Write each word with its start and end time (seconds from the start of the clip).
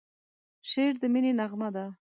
شعر 0.69 0.93
د 1.01 1.03
مینې 1.13 1.31
نغمه 1.39 1.69
ده. 1.75 1.85